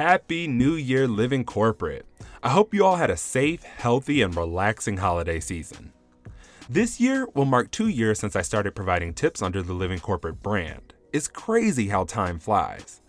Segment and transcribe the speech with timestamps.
[0.00, 2.06] Happy New Year living corporate.
[2.42, 5.92] I hope you all had a safe, healthy, and relaxing holiday season.
[6.70, 10.42] This year will mark two years since I started providing tips under the Living Corporate
[10.42, 10.94] brand.
[11.12, 13.02] It's crazy how time flies.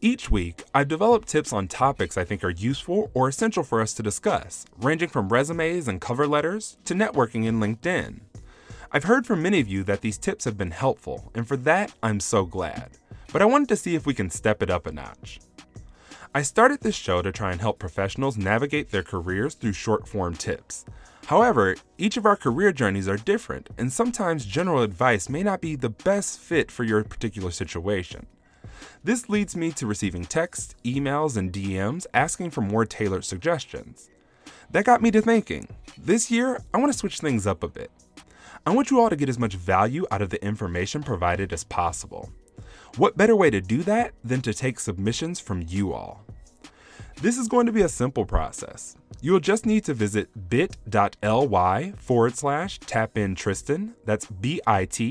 [0.00, 3.92] Each week, I've developed tips on topics I think are useful or essential for us
[3.94, 8.20] to discuss, ranging from resumes and cover letters to networking in LinkedIn.
[8.92, 11.94] I've heard from many of you that these tips have been helpful, and for that,
[12.00, 12.90] I'm so glad.
[13.32, 15.40] But I wanted to see if we can step it up a notch.
[16.38, 20.36] I started this show to try and help professionals navigate their careers through short form
[20.36, 20.84] tips.
[21.26, 25.74] However, each of our career journeys are different, and sometimes general advice may not be
[25.74, 28.26] the best fit for your particular situation.
[29.02, 34.08] This leads me to receiving texts, emails, and DMs asking for more tailored suggestions.
[34.70, 35.66] That got me to thinking
[36.00, 37.90] this year, I want to switch things up a bit.
[38.64, 41.64] I want you all to get as much value out of the information provided as
[41.64, 42.30] possible.
[42.96, 46.24] What better way to do that than to take submissions from you all?
[47.20, 48.96] This is going to be a simple process.
[49.20, 53.94] You'll just need to visit bit.ly forward slash tap in Tristan.
[54.04, 55.10] That's bit.ly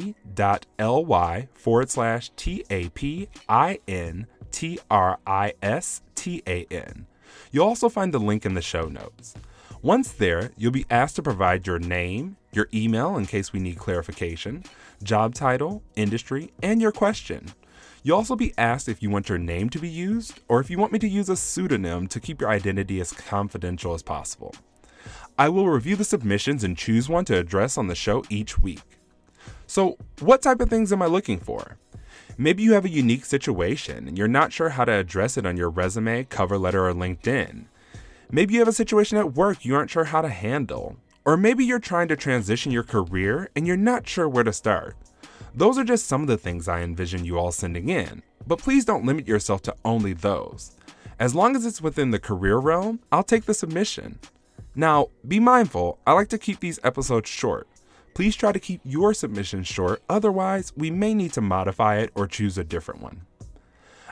[1.53, 7.07] forward slash T A P I N T R I S T A N.
[7.51, 9.35] You'll also find the link in the show notes.
[9.81, 13.77] Once there, you'll be asked to provide your name, your email in case we need
[13.77, 14.63] clarification,
[15.03, 17.45] job title, industry, and your question.
[18.07, 20.77] You'll also be asked if you want your name to be used or if you
[20.77, 24.55] want me to use a pseudonym to keep your identity as confidential as possible.
[25.37, 28.79] I will review the submissions and choose one to address on the show each week.
[29.65, 31.79] So, what type of things am I looking for?
[32.37, 35.57] Maybe you have a unique situation and you're not sure how to address it on
[35.57, 37.65] your resume, cover letter, or LinkedIn.
[38.31, 40.95] Maybe you have a situation at work you aren't sure how to handle.
[41.25, 44.95] Or maybe you're trying to transition your career and you're not sure where to start.
[45.57, 48.85] Those are just some of the things I envision you all sending in, but please
[48.85, 50.75] don't limit yourself to only those.
[51.19, 54.19] As long as it's within the career realm, I'll take the submission.
[54.75, 57.67] Now, be mindful, I like to keep these episodes short.
[58.13, 62.27] Please try to keep your submission short, otherwise, we may need to modify it or
[62.27, 63.21] choose a different one.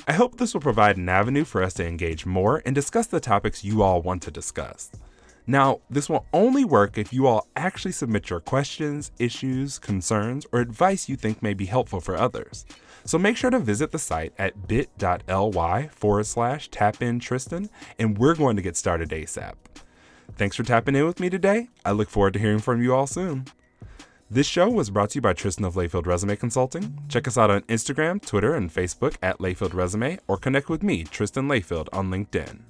[0.07, 3.19] I hope this will provide an avenue for us to engage more and discuss the
[3.19, 4.89] topics you all want to discuss.
[5.47, 10.59] Now, this will only work if you all actually submit your questions, issues, concerns, or
[10.59, 12.65] advice you think may be helpful for others.
[13.03, 17.69] So make sure to visit the site at bit.ly forward slash tap in Tristan,
[17.99, 19.53] and we're going to get started ASAP.
[20.35, 21.69] Thanks for tapping in with me today.
[21.85, 23.45] I look forward to hearing from you all soon.
[24.31, 26.97] This show was brought to you by Tristan of Layfield Resume Consulting.
[27.07, 31.03] Check us out on Instagram, Twitter, and Facebook at Layfield Resume, or connect with me,
[31.03, 32.61] Tristan Layfield, on LinkedIn.